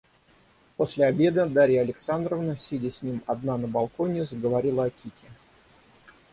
[0.77, 5.27] После обеда Дарья Александровна, сидя с ним одна на балконе, заговорила о Кити.